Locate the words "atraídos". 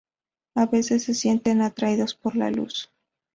1.61-2.15